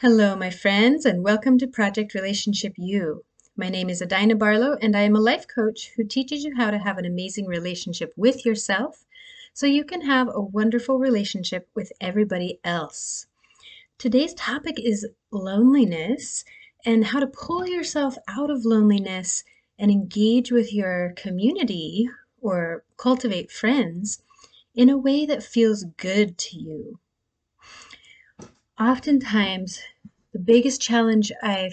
Hello, 0.00 0.36
my 0.36 0.48
friends, 0.48 1.04
and 1.04 1.24
welcome 1.24 1.58
to 1.58 1.66
Project 1.66 2.14
Relationship 2.14 2.74
U. 2.76 3.24
My 3.56 3.68
name 3.68 3.90
is 3.90 4.00
Adina 4.00 4.36
Barlow, 4.36 4.78
and 4.80 4.96
I 4.96 5.00
am 5.00 5.16
a 5.16 5.20
life 5.20 5.48
coach 5.48 5.90
who 5.96 6.04
teaches 6.04 6.44
you 6.44 6.54
how 6.54 6.70
to 6.70 6.78
have 6.78 6.98
an 6.98 7.04
amazing 7.04 7.46
relationship 7.46 8.12
with 8.16 8.46
yourself 8.46 9.04
so 9.52 9.66
you 9.66 9.82
can 9.82 10.02
have 10.02 10.28
a 10.28 10.40
wonderful 10.40 11.00
relationship 11.00 11.68
with 11.74 11.90
everybody 12.00 12.60
else. 12.62 13.26
Today's 13.98 14.34
topic 14.34 14.78
is 14.78 15.04
loneliness 15.32 16.44
and 16.86 17.06
how 17.06 17.18
to 17.18 17.26
pull 17.26 17.66
yourself 17.66 18.16
out 18.28 18.50
of 18.50 18.64
loneliness 18.64 19.42
and 19.80 19.90
engage 19.90 20.52
with 20.52 20.72
your 20.72 21.12
community 21.16 22.08
or 22.40 22.84
cultivate 22.98 23.50
friends 23.50 24.22
in 24.76 24.90
a 24.90 24.96
way 24.96 25.26
that 25.26 25.42
feels 25.42 25.86
good 25.96 26.38
to 26.38 26.56
you 26.56 27.00
oftentimes 28.80 29.80
the 30.32 30.38
biggest 30.38 30.80
challenge 30.80 31.32
I 31.42 31.70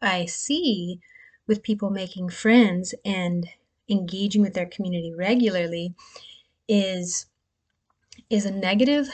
I 0.00 0.26
see 0.26 1.00
with 1.46 1.62
people 1.62 1.90
making 1.90 2.28
friends 2.30 2.94
and 3.04 3.48
engaging 3.88 4.42
with 4.42 4.54
their 4.54 4.66
community 4.66 5.12
regularly 5.14 5.94
is 6.68 7.26
is 8.30 8.46
a 8.46 8.50
negative 8.50 9.08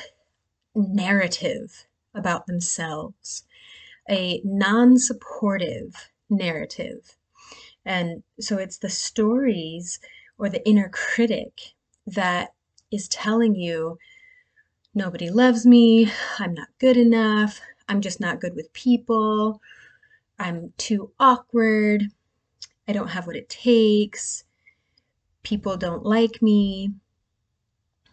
narrative 0.74 1.86
about 2.14 2.46
themselves, 2.46 3.44
a 4.08 4.40
non-supportive 4.44 6.10
narrative. 6.28 7.16
And 7.84 8.22
so 8.38 8.58
it's 8.58 8.78
the 8.78 8.90
stories 8.90 9.98
or 10.38 10.48
the 10.48 10.66
inner 10.68 10.88
critic 10.88 11.74
that 12.06 12.52
is 12.90 13.08
telling 13.08 13.54
you 13.54 13.98
nobody 14.94 15.30
loves 15.30 15.66
me, 15.66 16.10
I'm 16.38 16.54
not 16.54 16.68
good 16.78 16.96
enough, 16.96 17.60
I'm 17.88 18.00
just 18.00 18.20
not 18.20 18.40
good 18.40 18.54
with 18.54 18.72
people, 18.72 19.60
I'm 20.38 20.72
too 20.76 21.12
awkward, 21.18 22.04
I 22.88 22.92
don't 22.92 23.08
have 23.08 23.26
what 23.26 23.36
it 23.36 23.48
takes, 23.48 24.44
people 25.42 25.76
don't 25.76 26.04
like 26.04 26.42
me, 26.42 26.92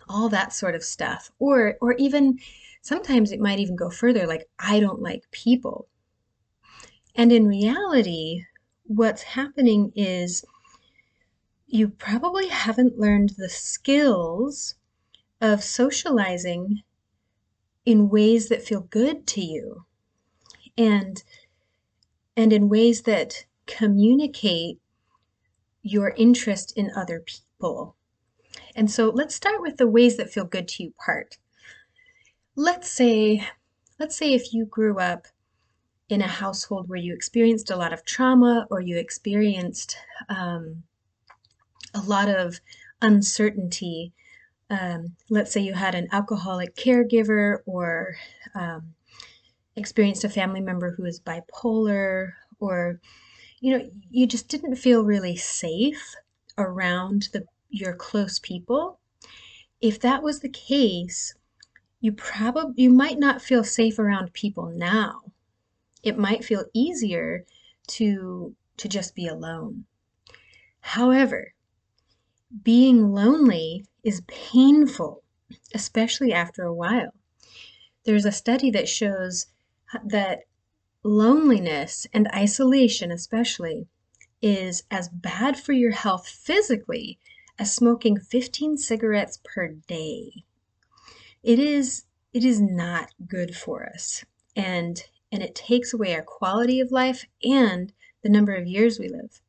all 0.09 0.29
that 0.29 0.53
sort 0.53 0.75
of 0.75 0.83
stuff. 0.83 1.31
Or 1.39 1.77
or 1.81 1.93
even 1.93 2.39
sometimes 2.81 3.31
it 3.31 3.39
might 3.39 3.59
even 3.59 3.75
go 3.75 3.89
further 3.89 4.25
like 4.27 4.49
I 4.59 4.79
don't 4.79 5.01
like 5.01 5.29
people. 5.31 5.87
And 7.15 7.31
in 7.31 7.47
reality, 7.47 8.43
what's 8.85 9.23
happening 9.23 9.91
is 9.95 10.45
you 11.65 11.89
probably 11.89 12.47
haven't 12.47 12.99
learned 12.99 13.31
the 13.37 13.49
skills 13.49 14.75
of 15.41 15.63
socializing 15.63 16.81
in 17.85 18.09
ways 18.09 18.49
that 18.49 18.63
feel 18.63 18.81
good 18.81 19.25
to 19.27 19.41
you 19.41 19.85
and 20.77 21.23
and 22.35 22.53
in 22.53 22.69
ways 22.69 23.03
that 23.03 23.45
communicate 23.65 24.79
your 25.81 26.13
interest 26.17 26.73
in 26.77 26.91
other 26.95 27.23
people. 27.25 27.95
And 28.75 28.91
so 28.91 29.09
let's 29.09 29.33
start 29.33 29.61
with 29.61 29.77
the 29.77 29.87
ways 29.87 30.17
that 30.17 30.31
feel 30.31 30.45
good 30.45 30.67
to 30.69 30.83
you 30.83 30.93
part. 31.03 31.37
Let's 32.55 32.91
say 32.91 33.47
let's 33.99 34.15
say 34.15 34.33
if 34.33 34.53
you 34.53 34.65
grew 34.65 34.99
up 34.99 35.27
in 36.09 36.21
a 36.21 36.27
household 36.27 36.87
where 36.87 36.99
you 36.99 37.13
experienced 37.13 37.69
a 37.69 37.75
lot 37.75 37.93
of 37.93 38.05
trauma 38.05 38.67
or 38.69 38.79
you 38.79 38.97
experienced 38.97 39.97
um, 40.29 40.83
a 41.93 42.01
lot 42.01 42.29
of 42.29 42.59
uncertainty 43.01 44.13
um, 44.69 45.15
let's 45.29 45.51
say 45.51 45.61
you 45.61 45.73
had 45.73 45.95
an 45.95 46.07
alcoholic 46.11 46.75
caregiver 46.75 47.59
or 47.65 48.17
um, 48.53 48.93
experienced 49.75 50.23
a 50.23 50.29
family 50.29 50.61
member 50.61 50.91
who 50.91 51.05
is 51.05 51.19
bipolar 51.19 52.33
or 52.59 52.99
you 53.59 53.77
know 53.77 53.89
you 54.09 54.27
just 54.27 54.47
didn't 54.49 54.75
feel 54.75 55.03
really 55.03 55.35
safe 55.35 56.15
around 56.57 57.29
the 57.33 57.45
your 57.69 57.93
close 57.93 58.39
people. 58.39 58.99
If 59.81 59.99
that 60.01 60.23
was 60.23 60.39
the 60.39 60.49
case 60.49 61.33
you 61.99 62.11
probably 62.11 62.83
you 62.83 62.89
might 62.89 63.19
not 63.19 63.41
feel 63.41 63.63
safe 63.63 63.99
around 63.99 64.33
people 64.33 64.67
now. 64.67 65.21
It 66.03 66.17
might 66.17 66.45
feel 66.45 66.65
easier 66.73 67.45
to 67.87 68.55
to 68.77 68.87
just 68.87 69.15
be 69.15 69.27
alone. 69.27 69.85
However 70.81 71.53
being 72.63 73.11
lonely 73.11 73.85
is 74.03 74.21
painful, 74.27 75.23
especially 75.73 76.33
after 76.33 76.63
a 76.63 76.73
while. 76.73 77.13
There's 78.05 78.25
a 78.25 78.31
study 78.31 78.71
that 78.71 78.87
shows 78.87 79.47
that 80.03 80.43
loneliness 81.03 82.07
and 82.13 82.27
isolation, 82.33 83.11
especially, 83.11 83.87
is 84.41 84.83
as 84.91 85.09
bad 85.09 85.57
for 85.59 85.73
your 85.73 85.91
health 85.91 86.27
physically 86.27 87.19
as 87.59 87.73
smoking 87.73 88.19
15 88.19 88.77
cigarettes 88.77 89.39
per 89.43 89.69
day. 89.69 90.43
It 91.43 91.59
is 91.59 92.05
it 92.33 92.43
is 92.43 92.61
not 92.61 93.13
good 93.27 93.55
for 93.55 93.85
us. 93.85 94.23
And 94.55 95.03
and 95.31 95.41
it 95.41 95.55
takes 95.55 95.93
away 95.93 96.15
our 96.15 96.21
quality 96.21 96.79
of 96.79 96.91
life 96.91 97.25
and 97.43 97.93
the 98.21 98.29
number 98.29 98.53
of 98.53 98.67
years 98.67 98.99
we 98.99 99.09
live. 99.09 99.41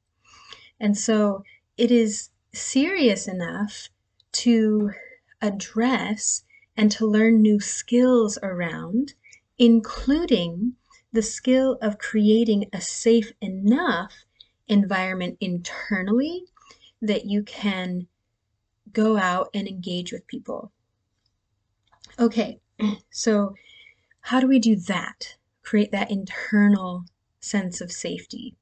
And 0.80 0.96
so 0.96 1.44
it 1.76 1.90
is 1.90 2.30
serious 2.58 3.26
enough 3.28 3.88
to 4.32 4.92
address 5.40 6.44
and 6.76 6.90
to 6.92 7.06
learn 7.06 7.42
new 7.42 7.60
skills 7.60 8.38
around, 8.42 9.14
including 9.58 10.74
the 11.12 11.22
skill 11.22 11.78
of 11.80 11.98
creating 11.98 12.66
a 12.72 12.80
safe 12.80 13.32
enough 13.40 14.12
environment 14.68 15.36
internally 15.40 16.44
that 17.00 17.24
you 17.24 17.42
can 17.42 18.06
go 18.92 19.16
out 19.16 19.48
and 19.54 19.66
engage 19.66 20.12
with 20.12 20.26
people. 20.26 20.72
Okay, 22.18 22.60
so 23.10 23.54
how 24.20 24.40
do 24.40 24.46
we 24.46 24.58
do 24.58 24.76
that? 24.76 25.36
Create 25.62 25.90
that 25.92 26.10
internal 26.10 27.04
sense 27.40 27.80
of 27.80 27.92
safety. 27.92 28.56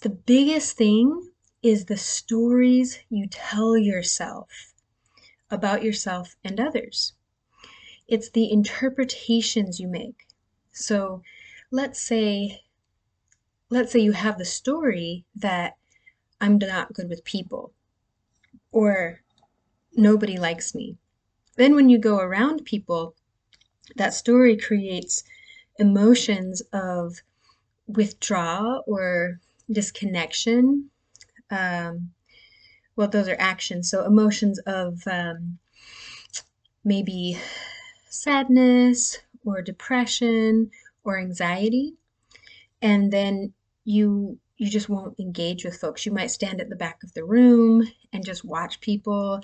The 0.00 0.10
biggest 0.10 0.76
thing 0.76 1.30
is 1.66 1.86
the 1.86 1.96
stories 1.96 3.00
you 3.10 3.26
tell 3.26 3.76
yourself 3.76 4.72
about 5.50 5.82
yourself 5.82 6.36
and 6.44 6.60
others. 6.60 7.14
It's 8.06 8.30
the 8.30 8.52
interpretations 8.52 9.80
you 9.80 9.88
make. 9.88 10.28
So 10.70 11.22
let's 11.72 12.00
say 12.00 12.62
let's 13.68 13.90
say 13.90 13.98
you 13.98 14.12
have 14.12 14.38
the 14.38 14.44
story 14.44 15.24
that 15.34 15.76
I'm 16.40 16.56
not 16.58 16.92
good 16.92 17.08
with 17.08 17.24
people 17.24 17.72
or 18.70 19.22
nobody 19.92 20.38
likes 20.38 20.72
me. 20.72 20.96
Then 21.56 21.74
when 21.74 21.88
you 21.88 21.98
go 21.98 22.18
around 22.18 22.64
people, 22.64 23.16
that 23.96 24.14
story 24.14 24.56
creates 24.56 25.24
emotions 25.80 26.62
of 26.72 27.22
withdrawal 27.88 28.84
or 28.86 29.40
disconnection 29.68 30.90
um, 31.50 32.10
well, 32.96 33.08
those 33.08 33.28
are 33.28 33.36
actions. 33.38 33.90
So 33.90 34.04
emotions 34.04 34.58
of 34.60 35.02
um, 35.06 35.58
maybe 36.84 37.38
sadness 38.08 39.18
or 39.44 39.62
depression 39.62 40.70
or 41.04 41.18
anxiety. 41.18 41.94
And 42.82 43.12
then 43.12 43.52
you 43.84 44.38
you 44.58 44.70
just 44.70 44.88
won't 44.88 45.20
engage 45.20 45.66
with 45.66 45.76
folks. 45.76 46.06
You 46.06 46.12
might 46.12 46.30
stand 46.30 46.62
at 46.62 46.70
the 46.70 46.76
back 46.76 47.02
of 47.02 47.12
the 47.12 47.24
room 47.24 47.86
and 48.12 48.24
just 48.24 48.42
watch 48.42 48.80
people. 48.80 49.42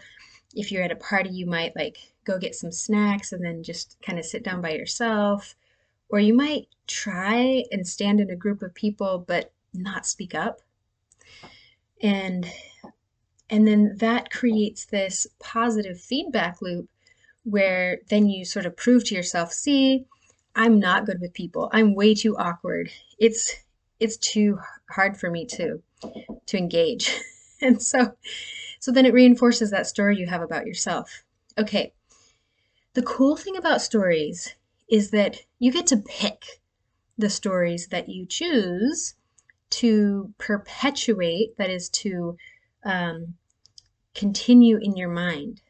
If 0.54 0.72
you're 0.72 0.82
at 0.82 0.90
a 0.92 0.96
party, 0.96 1.28
you 1.28 1.44
might 1.44 1.76
like 1.76 1.98
go 2.24 2.38
get 2.38 2.54
some 2.54 2.72
snacks 2.72 3.32
and 3.32 3.44
then 3.44 3.62
just 3.62 3.98
kind 4.00 4.18
of 4.18 4.24
sit 4.24 4.42
down 4.42 4.62
by 4.62 4.72
yourself. 4.72 5.54
Or 6.08 6.18
you 6.18 6.34
might 6.34 6.68
try 6.86 7.64
and 7.70 7.86
stand 7.86 8.20
in 8.20 8.30
a 8.30 8.36
group 8.36 8.62
of 8.62 8.74
people 8.74 9.24
but 9.26 9.52
not 9.74 10.06
speak 10.06 10.34
up 10.34 10.60
and 12.02 12.50
and 13.48 13.66
then 13.68 13.96
that 13.98 14.30
creates 14.30 14.86
this 14.86 15.26
positive 15.38 16.00
feedback 16.00 16.60
loop 16.60 16.88
where 17.44 17.98
then 18.08 18.26
you 18.26 18.44
sort 18.44 18.66
of 18.66 18.76
prove 18.76 19.04
to 19.04 19.14
yourself 19.14 19.52
see 19.52 20.04
i'm 20.54 20.78
not 20.78 21.06
good 21.06 21.20
with 21.20 21.32
people. 21.32 21.70
I'm 21.72 21.94
way 21.94 22.14
too 22.14 22.36
awkward. 22.36 22.90
It's 23.18 23.56
it's 24.00 24.16
too 24.16 24.58
hard 24.90 25.16
for 25.16 25.30
me 25.30 25.46
to 25.46 25.82
to 26.46 26.58
engage. 26.58 27.18
And 27.64 27.80
so 27.80 28.16
so 28.80 28.90
then 28.90 29.06
it 29.06 29.12
reinforces 29.14 29.70
that 29.70 29.86
story 29.86 30.16
you 30.18 30.26
have 30.26 30.42
about 30.42 30.66
yourself. 30.66 31.22
Okay. 31.56 31.92
The 32.94 33.02
cool 33.02 33.36
thing 33.36 33.56
about 33.56 33.82
stories 33.82 34.56
is 34.88 35.12
that 35.12 35.42
you 35.60 35.70
get 35.70 35.86
to 35.86 35.96
pick 35.96 36.60
the 37.16 37.30
stories 37.30 37.86
that 37.86 38.08
you 38.08 38.26
choose 38.26 39.14
to 39.72 40.32
perpetuate, 40.38 41.56
that 41.56 41.70
is 41.70 41.88
to 41.90 42.36
um, 42.84 43.34
continue 44.14 44.78
in 44.78 44.96
your 44.96 45.08
mind. 45.08 45.60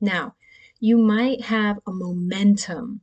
Now, 0.00 0.34
you 0.80 0.96
might 0.96 1.42
have 1.42 1.78
a 1.86 1.92
momentum 1.92 3.00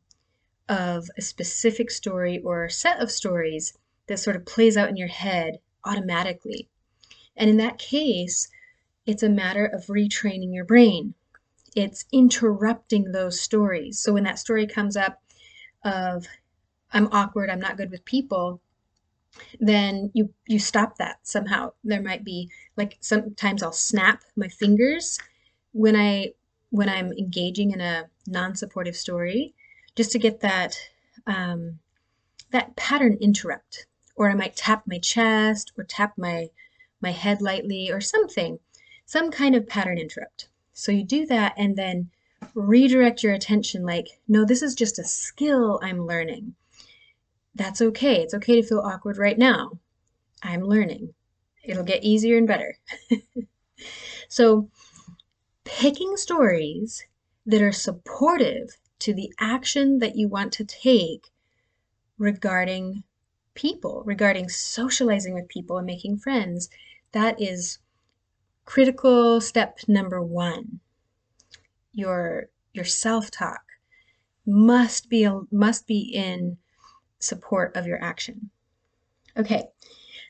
of 0.70 1.10
a 1.18 1.22
specific 1.22 1.92
story 1.92 2.40
or 2.40 2.70
set 2.70 3.00
of 3.00 3.12
stories 3.12 3.78
that 4.08 4.20
sort 4.20 4.36
of 4.36 4.46
plays 4.46 4.78
out 4.78 4.90
in 4.90 4.98
your 4.98 5.08
head 5.08 5.60
automatically. 5.84 6.68
And 7.36 7.50
in 7.50 7.58
that 7.58 7.78
case, 7.78 8.50
it's 9.06 9.24
a 9.24 9.30
matter 9.30 9.66
of 9.66 9.88
retraining 9.88 10.54
your 10.54 10.66
brain. 10.66 11.14
It's 11.76 12.06
interrupting 12.12 13.12
those 13.12 13.42
stories. 13.42 14.00
So 14.00 14.14
when 14.14 14.24
that 14.24 14.40
story 14.40 14.68
comes 14.68 14.96
up 14.96 15.22
of 15.84 16.28
I'm 16.94 17.08
awkward, 17.12 17.50
I'm 17.50 17.60
not 17.60 17.78
good 17.78 17.90
with 17.92 18.06
people, 18.06 18.62
then 19.60 20.12
you 20.14 20.34
you 20.48 20.60
stop 20.60 20.98
that 20.98 21.20
somehow. 21.24 21.72
There 21.84 22.02
might 22.02 22.24
be 22.24 22.50
like 22.78 22.98
sometimes 23.00 23.64
I'll 23.64 23.72
snap 23.72 24.24
my 24.36 24.48
fingers 24.48 25.20
when 25.72 25.96
I 25.96 26.34
when 26.70 26.90
I'm 26.90 27.12
engaging 27.14 27.72
in 27.72 27.82
a 27.82 28.10
non-supportive 28.28 28.96
story, 28.96 29.54
just 29.96 30.12
to 30.12 30.20
get 30.20 30.40
that 30.42 30.78
um, 31.28 31.80
that 32.52 32.76
pattern 32.76 33.18
interrupt. 33.22 33.86
Or 34.16 34.30
I 34.30 34.36
might 34.36 34.56
tap 34.56 34.84
my 34.86 35.00
chest 35.00 35.72
or 35.78 35.84
tap 35.84 36.18
my 36.18 36.50
my 37.02 37.12
head 37.12 37.42
lightly 37.42 37.92
or 37.92 38.02
something, 38.02 38.60
some 39.06 39.32
kind 39.32 39.56
of 39.56 39.68
pattern 39.68 39.98
interrupt. 39.98 40.50
So 40.74 40.92
you 40.92 41.04
do 41.04 41.26
that 41.28 41.54
and 41.58 41.76
then 41.76 42.10
redirect 42.54 43.24
your 43.24 43.34
attention 43.34 43.84
like, 43.84 44.08
no, 44.28 44.46
this 44.46 44.62
is 44.62 44.76
just 44.76 45.00
a 45.00 45.04
skill 45.04 45.80
I'm 45.84 46.06
learning. 46.06 46.56
That's 47.56 47.82
okay. 47.82 48.22
It's 48.22 48.34
okay 48.34 48.62
to 48.62 48.68
feel 48.68 48.80
awkward 48.80 49.18
right 49.18 49.38
now. 49.38 49.80
I'm 50.42 50.62
learning. 50.62 51.14
It'll 51.64 51.84
get 51.84 52.04
easier 52.04 52.38
and 52.38 52.48
better. 52.48 52.78
so, 54.30 54.70
picking 55.64 56.18
stories 56.18 57.06
that 57.46 57.62
are 57.62 57.72
supportive 57.72 58.78
to 59.00 59.14
the 59.14 59.34
action 59.40 60.00
that 60.00 60.16
you 60.16 60.28
want 60.28 60.54
to 60.54 60.66
take 60.66 61.32
regarding 62.18 63.04
people, 63.54 64.04
regarding 64.06 64.50
socializing 64.50 65.34
with 65.34 65.50
people 65.50 65.78
and 65.78 65.86
making 65.86 66.18
friends, 66.18 66.70
that 67.12 67.42
is 67.42 67.80
critical 68.66 69.42
step 69.42 69.80
number 69.88 70.22
one. 70.22 70.80
Your 71.94 72.50
your 72.74 72.86
self-talk 72.86 73.64
must 74.46 75.10
be 75.10 75.28
must 75.52 75.88
be 75.88 76.00
in 76.00 76.58
support 77.22 77.76
of 77.76 77.88
your 77.88 78.02
action. 78.02 78.50
Okay, 79.38 79.66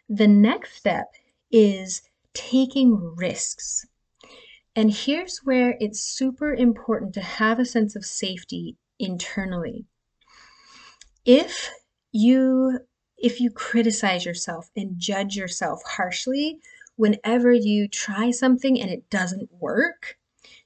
the 0.10 0.28
next 0.28 0.76
step 0.76 1.14
is 1.52 2.02
taking 2.34 3.16
risks. 3.16 3.86
And 4.76 4.94
here's 4.94 5.40
where 5.40 5.76
it's 5.80 6.02
super 6.02 6.54
important 6.54 7.14
to 7.16 7.22
have 7.22 7.60
a 7.60 7.66
sense 7.66 7.96
of 7.96 8.06
safety 8.06 8.78
internally. 9.00 9.86
If 11.26 11.72
you 12.12 12.80
if 13.18 13.40
you 13.40 13.52
criticize 13.52 14.26
yourself 14.26 14.72
and 14.76 14.98
judge 14.98 15.36
yourself 15.36 15.84
harshly 15.86 16.60
whenever 16.96 17.52
you 17.52 17.88
try 17.88 18.32
something 18.32 18.82
and 18.82 18.90
it 18.90 19.10
doesn't 19.10 19.50
work, 19.60 20.18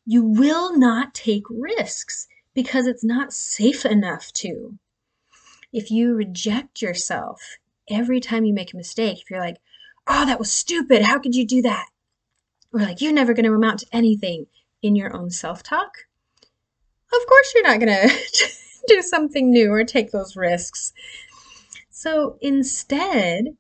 you 0.06 0.24
will 0.24 0.78
not 0.78 1.14
take 1.14 1.44
risks 1.50 2.28
because 2.54 2.88
it's 2.88 3.04
not 3.04 3.34
safe 3.34 3.86
enough 3.86 4.32
to 4.32 4.78
if 5.76 5.92
you 5.92 6.14
reject 6.14 6.82
yourself 6.82 7.58
every 7.90 8.22
time 8.22 8.46
you 8.46 8.54
make 8.54 8.74
a 8.74 8.78
mistake, 8.78 9.20
if 9.20 9.30
you're 9.30 9.42
like, 9.42 9.58
oh, 10.08 10.26
that 10.26 10.40
was 10.40 10.50
stupid, 10.50 11.02
how 11.02 11.20
could 11.20 11.36
you 11.36 11.46
do 11.46 11.62
that? 11.64 11.88
Or 12.72 12.80
like, 12.80 13.02
you're 13.02 13.12
never 13.12 13.34
going 13.34 13.44
to 13.44 13.52
amount 13.52 13.82
to 13.82 13.88
anything 13.92 14.48
in 14.82 14.96
your 14.96 15.14
own 15.14 15.30
self 15.30 15.64
talk, 15.64 15.92
of 17.14 17.28
course 17.28 17.54
you're 17.54 17.68
not 17.68 17.82
going 17.82 18.10
to 18.10 18.50
do 18.88 19.02
something 19.02 19.52
new 19.52 19.70
or 19.70 19.84
take 19.84 20.12
those 20.12 20.38
risks. 20.38 20.94
So 21.90 22.38
instead, 22.40 23.58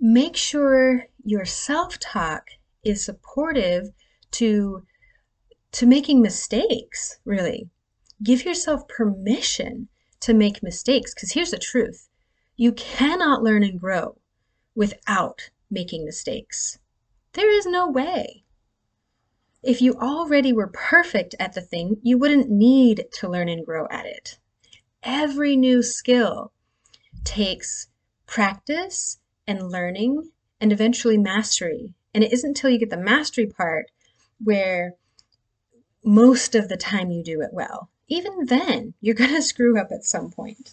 make 0.00 0.36
sure 0.36 1.04
your 1.22 1.44
self 1.44 1.98
talk 1.98 2.48
is 2.82 3.04
supportive 3.04 3.90
to 4.32 4.86
to 5.72 5.86
making 5.86 6.22
mistakes 6.22 7.18
really 7.26 7.68
give 8.22 8.44
yourself 8.44 8.88
permission 8.88 9.88
to 10.24 10.32
make 10.32 10.62
mistakes. 10.62 11.12
Because 11.14 11.32
here's 11.32 11.50
the 11.50 11.58
truth 11.58 12.08
you 12.56 12.72
cannot 12.72 13.42
learn 13.42 13.62
and 13.62 13.78
grow 13.78 14.16
without 14.74 15.50
making 15.70 16.04
mistakes. 16.04 16.78
There 17.32 17.50
is 17.50 17.66
no 17.66 17.88
way. 17.88 18.44
If 19.62 19.82
you 19.82 19.94
already 19.94 20.52
were 20.52 20.68
perfect 20.68 21.34
at 21.38 21.54
the 21.54 21.60
thing, 21.60 21.96
you 22.02 22.16
wouldn't 22.16 22.50
need 22.50 23.04
to 23.14 23.28
learn 23.28 23.48
and 23.48 23.66
grow 23.66 23.86
at 23.90 24.06
it. 24.06 24.38
Every 25.02 25.56
new 25.56 25.82
skill 25.82 26.52
takes 27.24 27.88
practice 28.26 29.18
and 29.46 29.70
learning 29.70 30.30
and 30.60 30.72
eventually 30.72 31.18
mastery. 31.18 31.92
And 32.14 32.24
it 32.24 32.32
isn't 32.32 32.50
until 32.50 32.70
you 32.70 32.78
get 32.78 32.90
the 32.90 32.96
mastery 32.96 33.46
part 33.46 33.90
where 34.42 34.94
most 36.02 36.54
of 36.54 36.68
the 36.68 36.76
time 36.76 37.10
you 37.10 37.22
do 37.22 37.40
it 37.42 37.50
well 37.52 37.90
even 38.08 38.46
then, 38.46 38.94
you're 39.00 39.14
going 39.14 39.30
to 39.34 39.42
screw 39.42 39.78
up 39.78 39.88
at 39.92 40.04
some 40.04 40.30
point. 40.30 40.72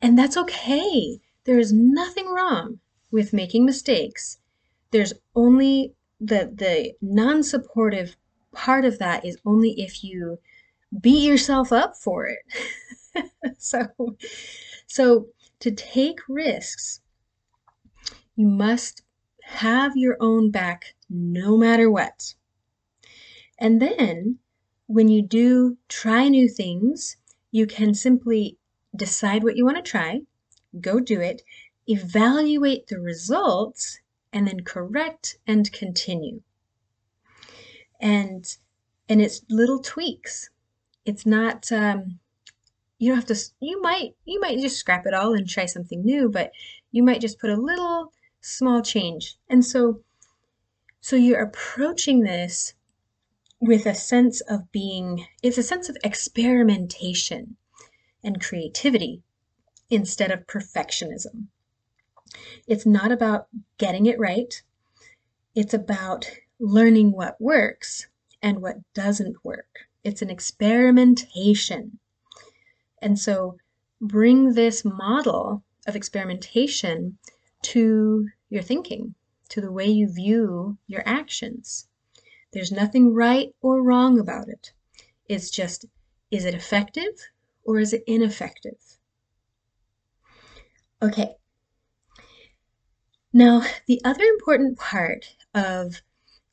And 0.00 0.18
that's 0.18 0.36
okay. 0.36 1.20
There 1.44 1.58
is 1.58 1.72
nothing 1.72 2.28
wrong 2.28 2.80
with 3.10 3.32
making 3.32 3.64
mistakes. 3.64 4.38
There's 4.90 5.14
only 5.34 5.94
the 6.20 6.50
the 6.52 6.94
non-supportive 7.00 8.16
part 8.52 8.84
of 8.84 8.98
that 8.98 9.24
is 9.24 9.38
only 9.44 9.80
if 9.80 10.02
you 10.02 10.38
beat 11.00 11.26
yourself 11.26 11.72
up 11.72 11.96
for 11.96 12.26
it. 12.26 13.30
so 13.58 13.86
so 14.86 15.28
to 15.60 15.70
take 15.70 16.20
risks, 16.28 17.00
you 18.36 18.46
must 18.46 19.02
have 19.42 19.96
your 19.96 20.16
own 20.20 20.50
back 20.50 20.94
no 21.08 21.56
matter 21.56 21.90
what. 21.90 22.34
And 23.58 23.80
then 23.82 24.38
when 24.88 25.08
you 25.08 25.20
do 25.22 25.76
try 25.86 26.28
new 26.28 26.48
things, 26.48 27.18
you 27.52 27.66
can 27.66 27.94
simply 27.94 28.56
decide 28.96 29.44
what 29.44 29.54
you 29.54 29.64
want 29.64 29.76
to 29.76 29.82
try, 29.82 30.22
go 30.80 30.98
do 30.98 31.20
it, 31.20 31.42
evaluate 31.86 32.86
the 32.86 32.98
results, 32.98 34.00
and 34.32 34.48
then 34.48 34.60
correct 34.60 35.36
and 35.46 35.70
continue. 35.72 36.40
And 38.00 38.56
and 39.10 39.20
it's 39.20 39.42
little 39.48 39.78
tweaks. 39.78 40.50
It's 41.04 41.26
not 41.26 41.70
um, 41.70 42.18
you 42.98 43.10
don't 43.10 43.16
have 43.16 43.36
to 43.36 43.52
you 43.60 43.80
might 43.82 44.14
you 44.24 44.40
might 44.40 44.58
just 44.58 44.78
scrap 44.78 45.06
it 45.06 45.14
all 45.14 45.34
and 45.34 45.46
try 45.46 45.66
something 45.66 46.02
new, 46.02 46.30
but 46.30 46.50
you 46.92 47.02
might 47.02 47.20
just 47.20 47.38
put 47.38 47.50
a 47.50 47.60
little 47.60 48.12
small 48.40 48.80
change. 48.80 49.36
And 49.50 49.64
so 49.64 50.00
so 51.02 51.14
you're 51.14 51.42
approaching 51.42 52.20
this 52.20 52.72
with 53.60 53.86
a 53.86 53.94
sense 53.94 54.40
of 54.42 54.70
being, 54.70 55.26
it's 55.42 55.58
a 55.58 55.62
sense 55.62 55.88
of 55.88 55.96
experimentation 56.04 57.56
and 58.22 58.40
creativity 58.40 59.22
instead 59.90 60.30
of 60.30 60.46
perfectionism. 60.46 61.46
It's 62.66 62.86
not 62.86 63.10
about 63.10 63.48
getting 63.78 64.06
it 64.06 64.18
right, 64.18 64.62
it's 65.54 65.74
about 65.74 66.30
learning 66.60 67.12
what 67.12 67.40
works 67.40 68.06
and 68.42 68.62
what 68.62 68.76
doesn't 68.94 69.44
work. 69.44 69.88
It's 70.04 70.22
an 70.22 70.30
experimentation. 70.30 71.98
And 73.02 73.18
so 73.18 73.56
bring 74.00 74.54
this 74.54 74.84
model 74.84 75.64
of 75.86 75.96
experimentation 75.96 77.18
to 77.62 78.28
your 78.50 78.62
thinking, 78.62 79.14
to 79.48 79.60
the 79.60 79.72
way 79.72 79.86
you 79.86 80.12
view 80.12 80.78
your 80.86 81.02
actions. 81.06 81.87
There's 82.52 82.72
nothing 82.72 83.14
right 83.14 83.54
or 83.60 83.82
wrong 83.82 84.18
about 84.18 84.48
it. 84.48 84.72
It's 85.28 85.50
just, 85.50 85.84
is 86.30 86.44
it 86.44 86.54
effective 86.54 87.30
or 87.64 87.78
is 87.78 87.92
it 87.92 88.04
ineffective? 88.06 88.98
Okay. 91.02 91.36
Now, 93.32 93.62
the 93.86 94.00
other 94.04 94.24
important 94.24 94.78
part 94.78 95.36
of 95.54 96.02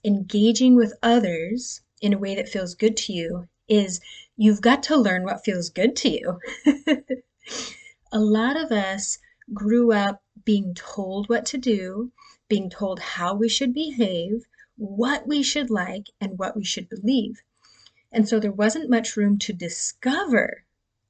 engaging 0.04 0.76
with 0.76 0.94
others 1.02 1.82
in 2.02 2.14
a 2.14 2.18
way 2.18 2.36
that 2.36 2.50
feels 2.50 2.76
good 2.76 2.98
to 2.98 3.14
you 3.14 3.48
is 3.68 4.02
you've 4.36 4.62
got 4.62 4.84
to 4.84 4.98
learn 4.98 5.24
what 5.24 5.44
feels 5.44 5.70
good 5.70 5.96
to 5.96 6.10
you. 6.10 6.40
a 8.12 8.20
lot 8.20 8.58
of 8.58 8.72
us 8.72 9.18
grew 9.54 9.92
up 9.92 10.22
being 10.44 10.76
told 10.76 11.28
what 11.30 11.46
to 11.46 11.58
do, 11.58 12.12
being 12.50 12.70
told 12.70 13.00
how 13.00 13.34
we 13.34 13.50
should 13.50 13.74
behave, 13.74 14.46
what 14.78 15.28
we 15.28 15.42
should 15.44 15.70
like 15.70 16.08
and 16.20 16.38
what 16.38 16.56
we 16.56 16.64
should 16.64 16.90
believe. 16.90 17.42
And 18.12 18.28
so 18.28 18.40
there 18.40 18.52
wasn't 18.52 18.90
much 18.90 19.18
room 19.18 19.38
to 19.40 19.54
discover 19.54 20.64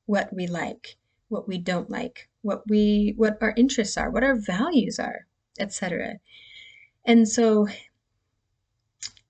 what 0.05 0.33
we 0.33 0.47
like, 0.47 0.97
what 1.29 1.47
we 1.47 1.57
don't 1.57 1.89
like, 1.89 2.29
what 2.41 2.67
we 2.67 3.13
what 3.17 3.37
our 3.41 3.53
interests 3.57 3.97
are, 3.97 4.09
what 4.09 4.23
our 4.23 4.35
values 4.35 4.99
are, 4.99 5.27
etc. 5.59 6.19
And 7.05 7.27
so 7.27 7.67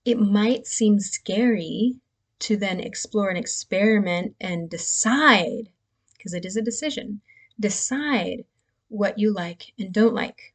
it 0.03 0.19
might 0.19 0.67
seem 0.67 0.99
scary 0.99 1.95
to 2.39 2.57
then 2.57 2.79
explore 2.79 3.29
and 3.29 3.37
experiment 3.37 4.35
and 4.39 4.69
decide 4.69 5.69
because 6.17 6.33
it 6.33 6.45
is 6.45 6.55
a 6.55 6.61
decision. 6.61 7.21
Decide 7.59 8.45
what 8.89 9.17
you 9.17 9.33
like 9.33 9.73
and 9.79 9.91
don't 9.91 10.13
like. 10.13 10.53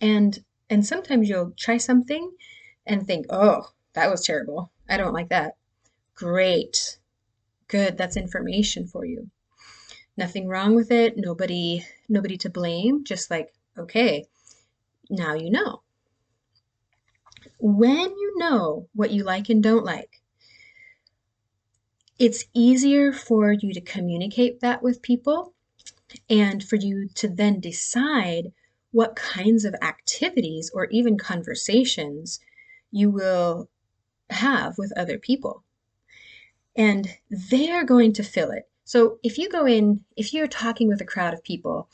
And 0.00 0.42
and 0.70 0.84
sometimes 0.86 1.28
you'll 1.28 1.52
try 1.52 1.76
something 1.76 2.32
and 2.86 3.06
think, 3.06 3.26
"Oh, 3.30 3.72
that 3.94 4.10
was 4.10 4.24
terrible. 4.24 4.70
I 4.88 4.96
don't 4.96 5.12
like 5.12 5.28
that." 5.28 5.56
Great. 6.14 6.98
Good. 7.68 7.96
That's 7.96 8.16
information 8.16 8.86
for 8.86 9.04
you. 9.04 9.30
Nothing 10.16 10.46
wrong 10.46 10.74
with 10.74 10.90
it. 10.90 11.16
Nobody 11.16 11.86
nobody 12.08 12.36
to 12.38 12.50
blame. 12.50 13.04
Just 13.04 13.30
like, 13.30 13.54
okay, 13.78 14.26
now 15.08 15.34
you 15.34 15.50
know. 15.50 15.82
When 17.58 18.10
you 18.10 18.34
know 18.38 18.88
what 18.94 19.10
you 19.10 19.24
like 19.24 19.48
and 19.48 19.62
don't 19.62 19.84
like, 19.84 20.20
it's 22.18 22.44
easier 22.54 23.12
for 23.12 23.52
you 23.52 23.72
to 23.72 23.80
communicate 23.80 24.60
that 24.60 24.82
with 24.82 25.02
people 25.02 25.54
and 26.28 26.62
for 26.62 26.76
you 26.76 27.08
to 27.14 27.28
then 27.28 27.58
decide 27.58 28.52
what 28.92 29.16
kinds 29.16 29.64
of 29.64 29.74
activities 29.82 30.70
or 30.72 30.86
even 30.86 31.18
conversations 31.18 32.40
you 32.90 33.10
will 33.10 33.68
have 34.30 34.78
with 34.78 34.92
other 34.96 35.18
people. 35.18 35.64
And 36.76 37.08
they're 37.30 37.84
going 37.84 38.12
to 38.14 38.22
fill 38.22 38.50
it. 38.50 38.68
So 38.84 39.18
if 39.22 39.38
you 39.38 39.48
go 39.48 39.66
in, 39.66 40.04
if 40.16 40.32
you're 40.32 40.46
talking 40.46 40.88
with 40.88 41.00
a 41.00 41.06
crowd 41.06 41.34
of 41.34 41.44
people, 41.44 41.88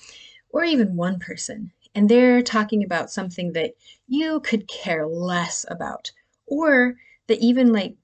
or 0.51 0.65
even 0.65 0.97
one 0.97 1.19
person, 1.19 1.73
and 1.95 2.09
they're 2.09 2.43
talking 2.43 2.85
about 2.85 3.11
something 3.11 3.53
that 3.53 3.75
you 4.07 4.41
could 4.41 4.69
care 4.69 5.07
less 5.07 5.65
about, 5.69 6.11
or 6.47 6.95
that 7.27 7.39
even 7.41 7.73
like 7.73 7.97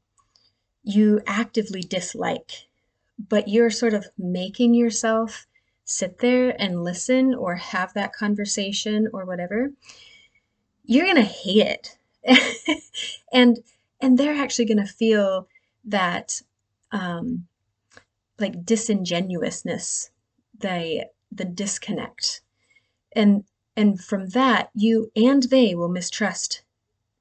you 0.82 1.20
actively 1.26 1.80
dislike, 1.80 2.68
but 3.28 3.48
you're 3.48 3.70
sort 3.70 3.94
of 3.94 4.06
making 4.18 4.74
yourself 4.74 5.46
sit 5.84 6.18
there 6.18 6.54
and 6.60 6.82
listen 6.82 7.34
or 7.34 7.56
have 7.56 7.92
that 7.94 8.12
conversation 8.12 9.08
or 9.12 9.24
whatever, 9.24 9.70
you're 10.84 11.04
going 11.04 11.16
to 11.16 11.22
hate 11.22 11.96
it. 12.26 12.82
and 13.32 13.58
and 14.00 14.18
they're 14.18 14.34
actually 14.34 14.64
going 14.64 14.84
to 14.84 14.92
feel 14.92 15.48
that 15.84 16.42
um, 16.92 17.46
like 18.38 18.64
disingenuousness, 18.64 20.10
the 20.58 21.06
the 21.30 21.44
disconnect, 21.44 22.40
and 23.12 23.44
and 23.76 24.00
from 24.00 24.28
that 24.30 24.70
you 24.74 25.10
and 25.16 25.44
they 25.44 25.74
will 25.74 25.88
mistrust 25.88 26.62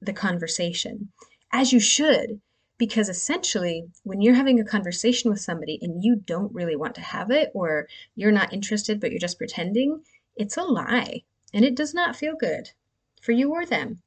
the 0.01 0.13
conversation, 0.13 1.11
as 1.51 1.73
you 1.73 1.79
should, 1.79 2.41
because 2.77 3.09
essentially 3.09 3.85
when 4.03 4.21
you're 4.21 4.33
having 4.33 4.59
a 4.59 4.65
conversation 4.65 5.29
with 5.29 5.39
somebody 5.39 5.79
and 5.81 6.03
you 6.03 6.15
don't 6.15 6.53
really 6.53 6.75
want 6.75 6.95
to 6.95 7.01
have 7.01 7.31
it 7.31 7.51
or 7.53 7.87
you're 8.15 8.31
not 8.31 8.53
interested 8.53 8.99
but 8.99 9.11
you're 9.11 9.19
just 9.19 9.37
pretending, 9.37 10.01
it's 10.35 10.57
a 10.57 10.63
lie 10.63 11.23
and 11.53 11.63
it 11.63 11.75
does 11.75 11.93
not 11.93 12.15
feel 12.15 12.35
good 12.35 12.71
for 13.21 13.31
you 13.31 13.51
or 13.51 13.65
them. 13.65 14.01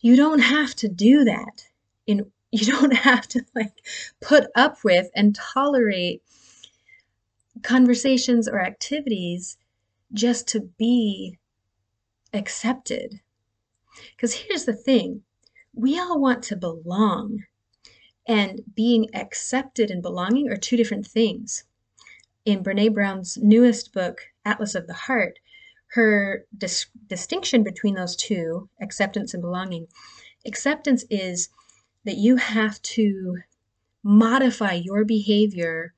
You 0.00 0.16
don't 0.16 0.40
have 0.40 0.74
to 0.76 0.88
do 0.88 1.24
that 1.24 1.66
in 2.06 2.30
you 2.54 2.66
don't 2.66 2.94
have 2.94 3.26
to 3.26 3.44
like 3.56 3.72
put 4.20 4.46
up 4.54 4.84
with 4.84 5.10
and 5.16 5.34
tolerate 5.34 6.22
conversations 7.62 8.48
or 8.48 8.60
activities 8.60 9.56
just 10.12 10.46
to 10.48 10.60
be 10.60 11.38
accepted. 12.32 13.20
Because 14.14 14.34
here's 14.34 14.64
the 14.64 14.72
thing 14.72 15.22
we 15.74 15.98
all 15.98 16.20
want 16.20 16.44
to 16.44 16.56
belong, 16.56 17.44
and 18.26 18.62
being 18.74 19.14
accepted 19.14 19.90
and 19.90 20.02
belonging 20.02 20.48
are 20.48 20.56
two 20.56 20.76
different 20.76 21.06
things. 21.06 21.64
In 22.44 22.62
Brene 22.62 22.92
Brown's 22.92 23.38
newest 23.38 23.92
book, 23.92 24.20
Atlas 24.44 24.74
of 24.74 24.86
the 24.86 24.94
Heart, 24.94 25.38
her 25.88 26.44
dis- 26.56 26.86
distinction 27.06 27.62
between 27.62 27.94
those 27.94 28.16
two, 28.16 28.68
acceptance 28.80 29.34
and 29.34 29.42
belonging, 29.42 29.88
acceptance 30.46 31.04
is 31.10 31.48
that 32.04 32.16
you 32.16 32.36
have 32.36 32.80
to 32.82 33.38
modify 34.02 34.72
your 34.72 35.04
behavior 35.04 35.94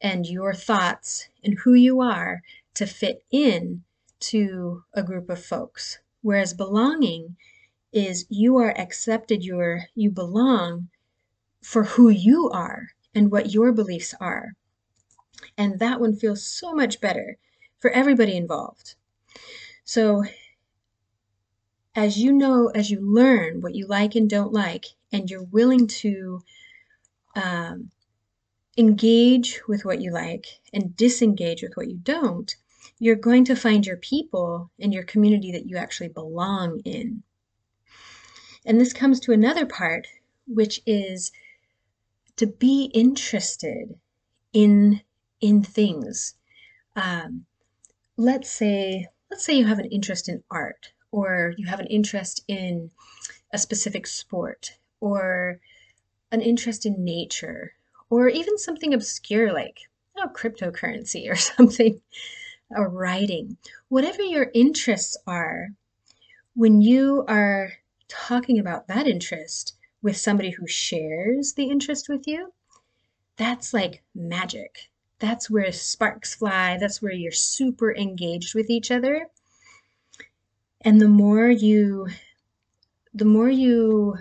and 0.00 0.26
your 0.26 0.52
thoughts 0.52 1.28
and 1.42 1.58
who 1.60 1.72
you 1.74 2.00
are 2.00 2.42
to 2.74 2.86
fit 2.86 3.24
in 3.30 3.82
to 4.20 4.82
a 4.92 5.02
group 5.02 5.30
of 5.30 5.42
folks. 5.42 5.98
Whereas 6.20 6.52
belonging 6.52 7.36
is 7.92 8.26
you 8.28 8.56
are 8.58 8.76
accepted, 8.78 9.44
you're, 9.44 9.84
you 9.94 10.10
belong 10.10 10.88
for 11.66 11.82
who 11.82 12.08
you 12.08 12.48
are 12.50 12.90
and 13.12 13.32
what 13.32 13.52
your 13.52 13.72
beliefs 13.72 14.14
are. 14.20 14.54
And 15.58 15.80
that 15.80 16.00
one 16.00 16.14
feels 16.14 16.46
so 16.46 16.72
much 16.72 17.00
better 17.00 17.38
for 17.80 17.90
everybody 17.90 18.36
involved. 18.36 18.94
So 19.84 20.22
as 21.96 22.18
you 22.18 22.32
know, 22.32 22.68
as 22.68 22.92
you 22.92 23.00
learn 23.00 23.62
what 23.62 23.74
you 23.74 23.88
like 23.88 24.14
and 24.14 24.30
don't 24.30 24.52
like, 24.52 24.86
and 25.10 25.28
you're 25.28 25.42
willing 25.42 25.88
to 25.88 26.40
um, 27.34 27.90
engage 28.78 29.60
with 29.66 29.84
what 29.84 30.00
you 30.00 30.12
like 30.12 30.46
and 30.72 30.96
disengage 30.96 31.62
with 31.62 31.76
what 31.76 31.88
you 31.88 31.96
don't, 31.96 32.54
you're 33.00 33.16
going 33.16 33.44
to 33.44 33.56
find 33.56 33.84
your 33.84 33.96
people 33.96 34.70
and 34.78 34.94
your 34.94 35.02
community 35.02 35.50
that 35.50 35.66
you 35.66 35.76
actually 35.76 36.10
belong 36.10 36.78
in. 36.84 37.24
And 38.64 38.80
this 38.80 38.92
comes 38.92 39.18
to 39.20 39.32
another 39.32 39.66
part, 39.66 40.06
which 40.46 40.80
is 40.86 41.32
to 42.36 42.46
be 42.46 42.90
interested 42.94 43.98
in 44.52 45.00
in 45.40 45.62
things. 45.62 46.34
Um, 46.94 47.46
let's 48.16 48.50
say 48.50 49.06
let's 49.30 49.44
say 49.44 49.58
you 49.58 49.66
have 49.66 49.78
an 49.78 49.90
interest 49.90 50.28
in 50.28 50.42
art 50.50 50.92
or 51.10 51.54
you 51.56 51.66
have 51.66 51.80
an 51.80 51.86
interest 51.86 52.42
in 52.48 52.90
a 53.52 53.58
specific 53.58 54.06
sport 54.06 54.78
or 55.00 55.60
an 56.32 56.40
interest 56.40 56.86
in 56.86 57.04
nature 57.04 57.72
or 58.10 58.28
even 58.28 58.58
something 58.58 58.94
obscure 58.94 59.52
like 59.52 59.80
oh, 60.16 60.28
cryptocurrency 60.34 61.30
or 61.30 61.36
something 61.56 62.00
or 62.70 62.88
writing 62.88 63.56
whatever 63.88 64.22
your 64.22 64.50
interests 64.54 65.16
are 65.26 65.68
when 66.54 66.80
you 66.80 67.24
are 67.28 67.72
talking 68.08 68.58
about 68.58 68.88
that 68.88 69.06
interest 69.06 69.75
with 70.06 70.16
somebody 70.16 70.50
who 70.50 70.66
shares 70.66 71.54
the 71.54 71.68
interest 71.68 72.08
with 72.08 72.26
you 72.26 72.52
that's 73.36 73.74
like 73.74 74.02
magic. 74.14 74.90
That's 75.18 75.50
where 75.50 75.70
sparks 75.72 76.34
fly. 76.34 76.78
That's 76.78 77.00
where 77.00 77.12
you're 77.12 77.32
super 77.32 77.94
engaged 77.94 78.54
with 78.54 78.70
each 78.70 78.90
other. 78.90 79.28
And 80.80 81.00
the 81.00 81.08
more 81.08 81.48
you 81.48 82.08
the 83.14 83.24
more 83.24 83.48
you 83.48 84.18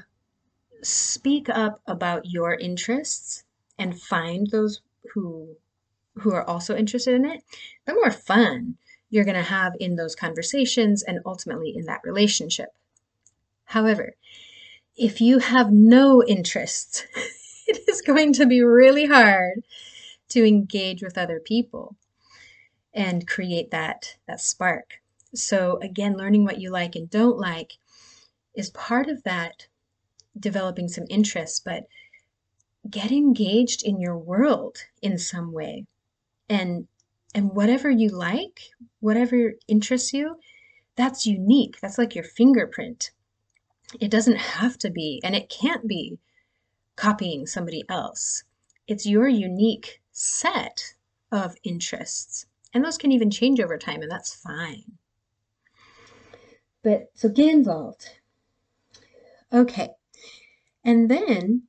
speak 0.81 1.49
up 1.49 1.81
about 1.87 2.29
your 2.31 2.53
interests 2.53 3.43
and 3.77 3.99
find 3.99 4.47
those 4.47 4.81
who 5.13 5.55
who 6.15 6.31
are 6.31 6.47
also 6.47 6.75
interested 6.75 7.13
in 7.13 7.25
it, 7.25 7.43
the 7.85 7.93
more 7.93 8.11
fun 8.11 8.77
you're 9.09 9.25
going 9.25 9.35
to 9.35 9.43
have 9.43 9.73
in 9.79 9.95
those 9.95 10.15
conversations 10.15 11.03
and 11.03 11.19
ultimately 11.25 11.75
in 11.75 11.85
that 11.85 12.01
relationship. 12.03 12.69
However, 13.65 14.15
if 14.97 15.21
you 15.21 15.39
have 15.39 15.71
no 15.71 16.23
interests, 16.23 17.05
it 17.67 17.87
is 17.87 18.01
going 18.01 18.33
to 18.33 18.45
be 18.45 18.61
really 18.61 19.05
hard 19.05 19.63
to 20.29 20.45
engage 20.45 21.01
with 21.01 21.17
other 21.17 21.39
people 21.39 21.95
and 22.93 23.27
create 23.27 23.71
that 23.71 24.15
that 24.27 24.41
spark. 24.41 25.01
So, 25.33 25.77
again, 25.81 26.15
learning 26.15 26.45
what 26.45 26.61
you 26.61 26.69
like 26.71 26.95
and 26.95 27.09
don't 27.09 27.37
like 27.37 27.73
is 28.55 28.69
part 28.69 29.09
of 29.09 29.23
that 29.23 29.67
developing 30.39 30.87
some 30.87 31.05
interests, 31.09 31.59
but 31.59 31.87
get 32.89 33.11
engaged 33.11 33.83
in 33.83 33.99
your 33.99 34.17
world 34.17 34.77
in 35.01 35.17
some 35.17 35.51
way. 35.51 35.85
And 36.49 36.87
and 37.33 37.51
whatever 37.51 37.89
you 37.89 38.09
like, 38.09 38.61
whatever 39.01 39.53
interests 39.67 40.13
you, 40.13 40.39
that's 40.95 41.25
unique. 41.25 41.79
That's 41.81 41.97
like 41.97 42.15
your 42.15 42.23
fingerprint. 42.23 43.11
It 43.99 44.11
doesn't 44.11 44.37
have 44.37 44.77
to 44.79 44.89
be, 44.89 45.21
and 45.23 45.35
it 45.35 45.49
can't 45.49 45.87
be 45.87 46.19
copying 46.95 47.45
somebody 47.45 47.83
else. 47.89 48.43
It's 48.87 49.05
your 49.05 49.27
unique 49.27 50.01
set 50.11 50.95
of 51.31 51.55
interests. 51.63 52.45
And 52.73 52.83
those 52.83 52.97
can 52.97 53.11
even 53.11 53.31
change 53.31 53.59
over 53.59 53.77
time, 53.77 54.01
and 54.01 54.11
that's 54.11 54.35
fine. 54.35 54.97
But 56.83 57.09
so 57.13 57.29
get 57.29 57.53
involved. 57.53 58.09
Okay. 59.51 59.89
And 60.83 61.09
then 61.09 61.63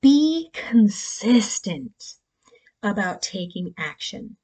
be 0.00 0.50
consistent 0.52 2.14
about 2.82 3.22
taking 3.22 3.74
action. 3.76 4.36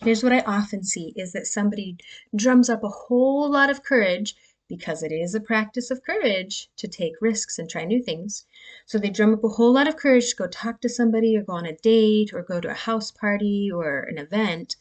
Here's 0.00 0.22
what 0.22 0.32
I 0.32 0.40
often 0.40 0.82
see 0.82 1.12
is 1.16 1.32
that 1.32 1.46
somebody 1.46 1.96
drums 2.34 2.68
up 2.68 2.82
a 2.82 2.88
whole 2.88 3.50
lot 3.50 3.70
of 3.70 3.84
courage 3.84 4.34
because 4.68 5.02
it 5.02 5.12
is 5.12 5.34
a 5.34 5.40
practice 5.40 5.90
of 5.90 6.02
courage 6.02 6.70
to 6.76 6.88
take 6.88 7.20
risks 7.20 7.58
and 7.58 7.68
try 7.68 7.84
new 7.84 8.02
things. 8.02 8.46
So 8.86 8.98
they 8.98 9.10
drum 9.10 9.34
up 9.34 9.44
a 9.44 9.48
whole 9.48 9.72
lot 9.72 9.88
of 9.88 9.96
courage 9.96 10.30
to 10.30 10.36
go 10.36 10.46
talk 10.46 10.80
to 10.80 10.88
somebody 10.88 11.36
or 11.36 11.42
go 11.42 11.52
on 11.54 11.66
a 11.66 11.76
date 11.76 12.32
or 12.32 12.42
go 12.42 12.60
to 12.60 12.70
a 12.70 12.74
house 12.74 13.10
party 13.10 13.70
or 13.72 14.00
an 14.00 14.18
event. 14.18 14.76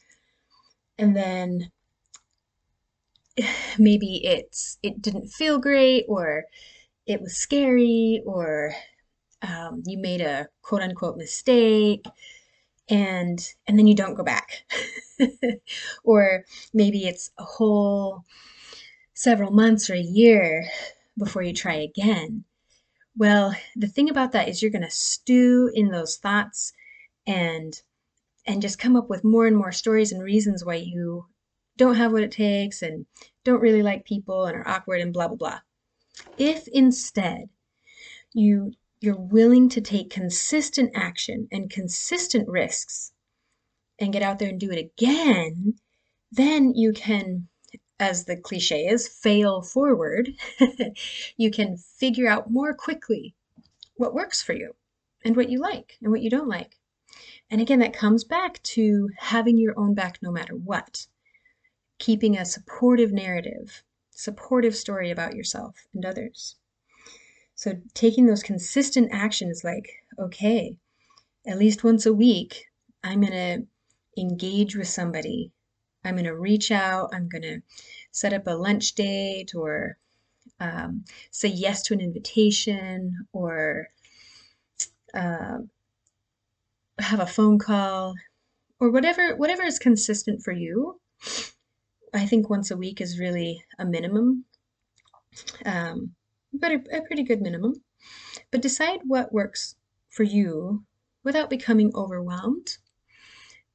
And 0.97 1.15
then 1.15 1.71
maybe 3.77 4.25
it's 4.25 4.77
it 4.83 5.01
didn't 5.01 5.27
feel 5.27 5.59
great 5.59 6.05
or 6.07 6.45
it 7.05 7.21
was 7.21 7.35
scary 7.35 8.21
or 8.25 8.73
um, 9.41 9.83
you 9.85 9.97
made 9.97 10.21
a 10.21 10.47
quote 10.61 10.81
unquote 10.81 11.17
mistake 11.17 12.05
and 12.89 13.39
and 13.67 13.77
then 13.77 13.87
you 13.87 13.95
don't 13.95 14.15
go 14.15 14.23
back 14.23 14.65
or 16.03 16.43
maybe 16.73 17.05
it's 17.05 17.31
a 17.37 17.43
whole 17.43 18.23
several 19.23 19.51
months 19.51 19.89
or 19.89 19.93
a 19.93 20.01
year 20.01 20.65
before 21.17 21.41
you 21.41 21.53
try 21.53 21.75
again. 21.75 22.43
Well 23.15 23.55
the 23.73 23.87
thing 23.87 24.09
about 24.09 24.33
that 24.33 24.49
is 24.49 24.61
you're 24.61 24.71
going 24.77 24.81
to 24.83 24.91
stew 24.91 25.71
in 25.73 25.89
those 25.89 26.17
thoughts 26.17 26.73
and 27.25 27.81
and 28.45 28.61
just 28.61 28.79
come 28.79 28.97
up 28.97 29.09
with 29.09 29.23
more 29.23 29.47
and 29.47 29.55
more 29.55 29.71
stories 29.71 30.11
and 30.11 30.21
reasons 30.21 30.65
why 30.65 30.75
you 30.75 31.27
don't 31.77 31.95
have 31.95 32.11
what 32.11 32.23
it 32.23 32.33
takes 32.33 32.81
and 32.81 33.05
don't 33.45 33.61
really 33.61 33.81
like 33.81 34.03
people 34.03 34.45
and 34.45 34.57
are 34.57 34.67
awkward 34.67 34.99
and 34.99 35.13
blah 35.13 35.29
blah 35.29 35.37
blah. 35.37 35.59
If 36.37 36.67
instead 36.67 37.47
you 38.33 38.73
you're 38.99 39.15
willing 39.15 39.69
to 39.69 39.79
take 39.79 40.09
consistent 40.09 40.91
action 40.95 41.47
and 41.49 41.69
consistent 41.69 42.49
risks 42.49 43.13
and 43.99 44.11
get 44.11 44.21
out 44.21 44.39
there 44.39 44.49
and 44.49 44.59
do 44.59 44.71
it 44.71 44.79
again, 44.79 45.75
then 46.29 46.73
you 46.73 46.91
can, 46.91 47.47
as 48.03 48.25
the 48.25 48.37
cliche 48.37 48.85
is, 48.87 49.07
fail 49.07 49.61
forward. 49.61 50.29
you 51.37 51.49
can 51.49 51.77
figure 51.77 52.27
out 52.27 52.51
more 52.51 52.73
quickly 52.73 53.33
what 53.95 54.13
works 54.13 54.41
for 54.41 54.53
you 54.53 54.75
and 55.23 55.35
what 55.35 55.49
you 55.49 55.59
like 55.59 55.97
and 56.01 56.11
what 56.11 56.21
you 56.21 56.29
don't 56.29 56.47
like. 56.47 56.77
And 57.49 57.61
again, 57.61 57.79
that 57.79 57.93
comes 57.93 58.23
back 58.23 58.61
to 58.63 59.09
having 59.17 59.57
your 59.57 59.77
own 59.77 59.93
back 59.93 60.19
no 60.21 60.31
matter 60.31 60.55
what, 60.55 61.07
keeping 61.99 62.37
a 62.37 62.45
supportive 62.45 63.11
narrative, 63.11 63.83
supportive 64.09 64.75
story 64.75 65.11
about 65.11 65.35
yourself 65.35 65.87
and 65.93 66.05
others. 66.05 66.55
So 67.55 67.73
taking 67.93 68.25
those 68.25 68.43
consistent 68.43 69.09
actions 69.11 69.63
like, 69.63 69.87
okay, 70.19 70.75
at 71.45 71.59
least 71.59 71.83
once 71.83 72.05
a 72.05 72.13
week, 72.13 72.65
I'm 73.03 73.21
going 73.21 73.31
to 73.31 74.21
engage 74.21 74.75
with 74.75 74.87
somebody. 74.87 75.51
I'm 76.03 76.15
going 76.15 76.25
to 76.25 76.35
reach 76.35 76.71
out. 76.71 77.09
I'm 77.13 77.29
going 77.29 77.43
to 77.43 77.61
set 78.11 78.33
up 78.33 78.47
a 78.47 78.51
lunch 78.51 78.93
date 78.93 79.53
or 79.55 79.97
um, 80.59 81.05
say 81.31 81.49
yes 81.49 81.81
to 81.83 81.93
an 81.93 82.01
invitation 82.01 83.25
or 83.31 83.87
uh, 85.13 85.59
have 86.99 87.19
a 87.19 87.27
phone 87.27 87.59
call 87.59 88.15
or 88.79 88.91
whatever 88.91 89.35
whatever 89.35 89.63
is 89.63 89.79
consistent 89.79 90.41
for 90.43 90.51
you. 90.51 90.99
I 92.13 92.25
think 92.25 92.49
once 92.49 92.69
a 92.69 92.77
week 92.77 93.01
is 93.01 93.19
really 93.19 93.63
a 93.79 93.85
minimum. 93.85 94.45
Um, 95.65 96.11
but 96.51 96.71
a, 96.71 96.97
a 96.97 97.01
pretty 97.01 97.23
good 97.23 97.41
minimum. 97.41 97.81
But 98.51 98.61
decide 98.61 98.99
what 99.05 99.33
works 99.33 99.75
for 100.09 100.23
you 100.23 100.83
without 101.23 101.49
becoming 101.49 101.91
overwhelmed 101.95 102.77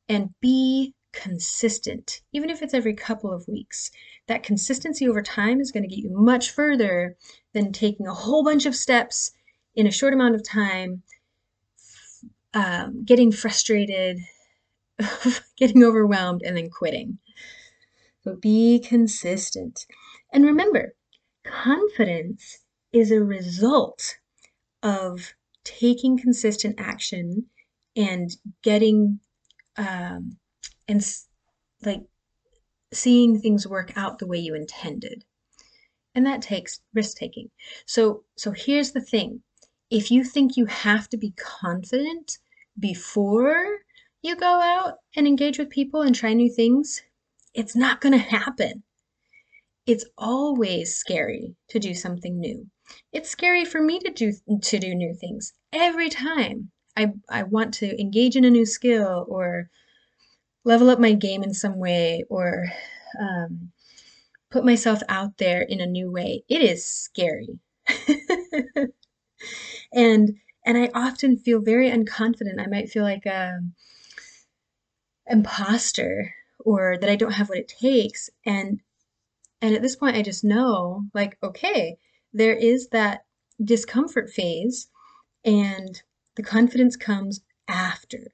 and 0.09 0.31
be 0.41 0.95
consistent, 1.13 2.21
even 2.33 2.51
if 2.51 2.63
it's 2.63 2.75
every 2.75 2.95
couple 2.95 3.33
of 3.33 3.49
weeks. 3.49 3.91
That 4.27 4.43
consistency 4.43 5.09
over 5.09 5.23
time 5.23 5.61
is 5.61 5.73
going 5.73 5.83
to 5.83 5.89
get 5.89 6.03
you 6.03 6.11
much 6.11 6.51
further 6.51 7.17
than 7.53 7.73
taking 7.73 8.07
a 8.07 8.15
whole 8.15 8.45
bunch 8.45 8.67
of 8.67 8.77
steps 8.77 9.33
in 9.75 9.87
a 9.87 9.93
short 9.93 10.13
amount 10.13 10.35
of 10.35 10.43
time, 10.43 11.03
um, 12.55 13.05
getting 13.05 13.33
frustrated, 13.33 14.19
getting 15.57 15.83
overwhelmed, 15.85 16.43
and 16.43 16.57
then 16.57 16.71
quitting. 16.71 17.19
So 18.23 18.37
be 18.37 18.79
consistent. 18.81 19.87
And 20.33 20.45
remember, 20.45 20.95
confidence 21.45 22.59
is 22.93 23.11
a 23.11 23.23
result 23.23 24.19
of 24.83 25.35
taking 25.65 26.19
consistent 26.19 26.75
action 26.79 27.47
and 27.97 28.31
getting 28.63 29.21
um, 29.77 30.37
and 30.89 31.05
like 31.85 32.03
seeing 32.93 33.39
things 33.39 33.67
work 33.67 33.93
out 33.97 34.19
the 34.19 34.27
way 34.27 34.39
you 34.39 34.55
intended. 34.55 35.25
And 36.15 36.27
that 36.27 36.43
takes 36.43 36.81
risk 36.95 37.17
taking 37.17 37.51
so 37.87 38.25
so 38.37 38.51
here's 38.51 38.93
the 38.93 39.01
thing. 39.01 39.43
If 39.91 40.11
you 40.11 40.25
think 40.25 40.57
you 40.57 40.67
have 40.67 41.09
to 41.11 41.17
be 41.17 41.33
confident 41.37 42.39
before 42.79 43.79
you 44.23 44.35
go 44.35 44.61
out 44.61 44.95
and 45.15 45.27
engage 45.27 45.59
with 45.59 45.71
people 45.71 46.03
and 46.03 46.15
try 46.15 46.33
new 46.33 46.51
things 46.51 47.03
it's 47.55 47.75
not 47.75 48.01
going 48.01 48.13
to 48.13 48.19
happen. 48.19 48.85
It's 49.87 50.05
always 50.17 50.95
scary 50.95 51.57
to 51.71 51.79
do 51.79 51.95
something 51.95 52.39
new. 52.39 52.69
It's 53.13 53.31
scary 53.31 53.65
for 53.65 53.83
me 53.83 53.99
to 54.01 54.11
do 54.11 54.33
to 54.63 54.79
do 54.79 54.95
new 54.95 55.15
things. 55.15 55.55
Every 55.73 56.09
time 56.09 56.71
I, 56.97 57.13
I 57.29 57.43
want 57.43 57.75
to 57.75 58.01
engage 58.01 58.37
in 58.37 58.45
a 58.45 58.51
new 58.51 58.67
skill 58.67 59.27
or 59.29 59.71
level 60.69 60.91
up 60.91 61.01
my 61.01 61.15
game 61.15 61.43
in 61.43 61.55
some 61.55 61.79
way 61.79 62.23
or 62.29 62.71
um, 63.19 63.73
put 64.51 64.67
myself 64.67 65.01
out 65.09 65.39
there 65.39 65.63
in 65.63 65.81
a 65.81 65.87
new 65.87 66.11
way. 66.11 66.45
It 66.47 66.61
is 66.61 66.85
scary. 66.87 67.59
and 69.93 70.37
and 70.67 70.77
I 70.77 70.91
often 70.95 71.39
feel 71.39 71.61
very 71.63 71.91
unconfident. 71.91 72.61
I 72.61 72.67
might 72.67 72.91
feel 72.91 73.03
like 73.03 73.25
a 73.25 73.61
imposter 75.27 76.35
or 76.59 76.99
that 77.01 77.09
I 77.09 77.17
don't 77.17 77.33
have 77.33 77.49
what 77.49 77.57
it 77.59 77.69
takes. 77.69 78.29
And 78.45 78.81
and 79.63 79.75
at 79.75 79.81
this 79.81 79.97
point 79.97 80.17
I 80.17 80.23
just 80.23 80.45
know 80.45 81.05
like 81.15 81.39
okay, 81.43 81.97
there 82.35 82.55
is 82.55 82.89
that 82.89 83.25
discomfort 83.65 84.29
phase, 84.29 84.91
and 85.47 86.03
the 86.37 86.43
confidence 86.43 86.95
comes 86.95 87.41
after, 87.67 88.33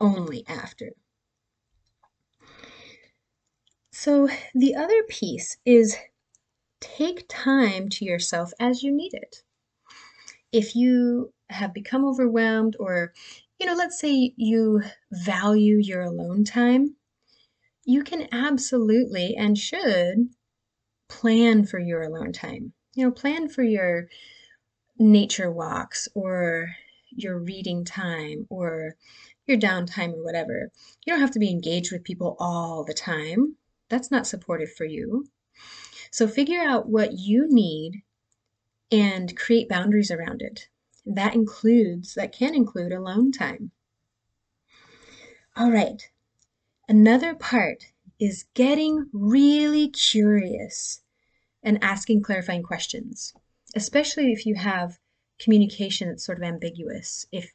only 0.00 0.46
after. 0.46 0.92
So, 4.00 4.28
the 4.54 4.76
other 4.76 5.02
piece 5.08 5.56
is 5.64 5.96
take 6.80 7.26
time 7.28 7.88
to 7.88 8.04
yourself 8.04 8.52
as 8.60 8.84
you 8.84 8.92
need 8.92 9.12
it. 9.12 9.42
If 10.52 10.76
you 10.76 11.32
have 11.50 11.74
become 11.74 12.04
overwhelmed, 12.04 12.76
or, 12.78 13.12
you 13.58 13.66
know, 13.66 13.74
let's 13.74 13.98
say 13.98 14.34
you 14.36 14.82
value 15.10 15.78
your 15.78 16.02
alone 16.02 16.44
time, 16.44 16.94
you 17.84 18.04
can 18.04 18.28
absolutely 18.30 19.34
and 19.36 19.58
should 19.58 20.28
plan 21.08 21.66
for 21.66 21.80
your 21.80 22.02
alone 22.02 22.32
time 22.32 22.74
you 22.94 23.04
know, 23.04 23.12
plan 23.12 23.48
for 23.48 23.62
your 23.62 24.08
nature 24.98 25.50
walks 25.50 26.08
or 26.14 26.68
your 27.10 27.38
reading 27.38 27.84
time 27.84 28.46
or 28.50 28.96
your 29.46 29.58
downtime 29.58 30.12
or 30.14 30.24
whatever. 30.24 30.70
You 31.04 31.12
don't 31.12 31.20
have 31.20 31.30
to 31.32 31.38
be 31.38 31.50
engaged 31.50 31.92
with 31.92 32.04
people 32.04 32.36
all 32.40 32.84
the 32.84 32.94
time. 32.94 33.57
That's 33.88 34.10
not 34.10 34.26
supportive 34.26 34.72
for 34.72 34.84
you. 34.84 35.28
So 36.10 36.26
figure 36.26 36.60
out 36.60 36.88
what 36.88 37.12
you 37.12 37.46
need 37.48 38.02
and 38.90 39.36
create 39.36 39.68
boundaries 39.68 40.10
around 40.10 40.42
it. 40.42 40.68
That 41.04 41.34
includes, 41.34 42.14
that 42.14 42.32
can 42.32 42.54
include 42.54 42.92
alone 42.92 43.32
time. 43.32 43.70
All 45.56 45.70
right. 45.70 46.08
Another 46.88 47.34
part 47.34 47.92
is 48.18 48.46
getting 48.54 49.08
really 49.12 49.88
curious 49.88 51.02
and 51.62 51.82
asking 51.82 52.22
clarifying 52.22 52.62
questions, 52.62 53.34
especially 53.74 54.32
if 54.32 54.46
you 54.46 54.54
have 54.54 54.98
communication 55.38 56.08
that's 56.08 56.24
sort 56.24 56.38
of 56.38 56.44
ambiguous. 56.44 57.26
If 57.32 57.52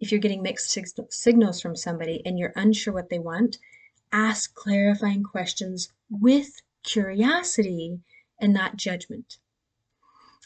if 0.00 0.10
you're 0.10 0.20
getting 0.20 0.42
mixed 0.42 0.70
sig- 0.70 0.88
signals 1.10 1.60
from 1.60 1.76
somebody 1.76 2.22
and 2.26 2.38
you're 2.38 2.52
unsure 2.56 2.92
what 2.92 3.08
they 3.08 3.20
want, 3.20 3.58
ask 4.12 4.54
clarifying 4.54 5.22
questions 5.22 5.92
with 6.10 6.60
curiosity 6.82 8.00
and 8.40 8.52
not 8.52 8.76
judgment. 8.76 9.38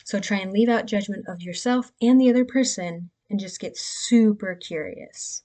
So 0.05 0.21
try 0.21 0.39
and 0.39 0.53
leave 0.53 0.69
out 0.69 0.87
judgment 0.87 1.27
of 1.29 1.43
yourself 1.43 1.93
and 2.01 2.21
the 2.21 2.31
other 2.31 2.45
person 2.45 3.11
and 3.29 3.41
just 3.41 3.61
get 3.61 3.77
super 3.77 4.55
curious. 4.55 5.43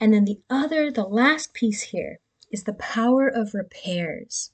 And 0.00 0.14
then 0.14 0.24
the 0.24 0.40
other, 0.48 0.92
the 0.92 1.04
last 1.04 1.54
piece 1.54 1.82
here 1.82 2.20
is 2.52 2.64
the 2.64 2.74
power 2.74 3.26
of 3.26 3.54
repairs. 3.54 4.52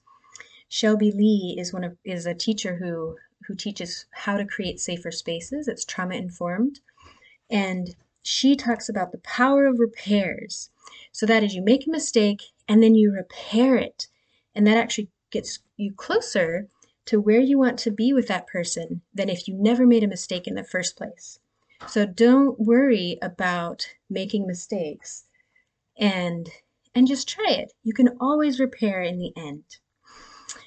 Shelby 0.68 1.12
Lee 1.12 1.56
is 1.58 1.72
one 1.72 1.84
of 1.84 1.98
is 2.04 2.26
a 2.26 2.34
teacher 2.34 2.76
who 2.76 3.16
who 3.46 3.54
teaches 3.54 4.06
how 4.10 4.38
to 4.38 4.46
create 4.46 4.80
safer 4.80 5.10
spaces. 5.10 5.68
It's 5.68 5.84
trauma 5.84 6.14
informed. 6.14 6.80
And 7.50 7.94
she 8.24 8.56
talks 8.56 8.88
about 8.88 9.12
the 9.12 9.18
power 9.18 9.66
of 9.66 9.78
repairs. 9.78 10.70
So 11.12 11.26
that 11.26 11.44
is 11.44 11.54
you 11.54 11.62
make 11.62 11.86
a 11.86 11.90
mistake 11.90 12.42
and 12.66 12.82
then 12.82 12.94
you 12.94 13.12
repair 13.12 13.76
it. 13.76 14.08
And 14.54 14.66
that 14.66 14.78
actually 14.78 15.10
gets 15.30 15.60
you 15.76 15.92
closer 15.92 16.68
to 17.06 17.20
where 17.20 17.40
you 17.40 17.58
want 17.58 17.78
to 17.80 17.90
be 17.90 18.14
with 18.14 18.26
that 18.28 18.46
person 18.46 19.02
than 19.12 19.28
if 19.28 19.46
you 19.46 19.54
never 19.54 19.86
made 19.86 20.02
a 20.02 20.08
mistake 20.08 20.46
in 20.46 20.54
the 20.54 20.64
first 20.64 20.96
place. 20.96 21.38
So 21.86 22.06
don't 22.06 22.58
worry 22.58 23.18
about 23.20 23.86
making 24.08 24.46
mistakes 24.46 25.24
and 25.98 26.48
and 26.94 27.06
just 27.06 27.28
try 27.28 27.50
it. 27.50 27.72
You 27.82 27.92
can 27.92 28.16
always 28.20 28.60
repair 28.60 29.02
in 29.02 29.18
the 29.18 29.32
end. 29.36 29.64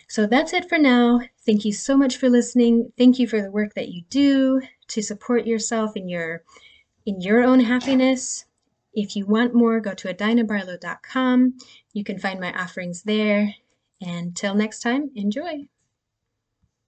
So 0.10 0.28
that's 0.28 0.54
it 0.54 0.70
for 0.70 0.78
now. 0.78 1.22
Thank 1.46 1.66
you 1.66 1.72
so 1.72 1.98
much 1.98 2.18
for 2.18 2.30
listening. 2.30 2.92
Thank 2.98 3.18
you 3.18 3.28
for 3.28 3.42
the 3.42 3.52
work 3.52 3.74
that 3.74 3.90
you 3.90 4.04
do 4.10 4.62
to 4.90 5.02
support 5.02 5.48
yourself 5.48 5.96
in 5.96 6.08
your 6.08 6.44
in 7.08 7.22
your 7.22 7.42
own 7.42 7.62
happiness. 7.62 8.46
If 8.94 9.16
you 9.16 9.26
want 9.26 9.56
more, 9.56 9.80
go 9.80 9.94
to 9.94 10.14
adinabarlow.com. 10.14 11.58
You 11.94 12.04
can 12.04 12.20
find 12.20 12.40
my 12.40 12.52
offerings 12.52 13.04
there. 13.04 13.56
And 14.02 14.36
till 14.36 14.54
next 14.54 14.82
time, 14.82 15.12
enjoy. 15.16 15.70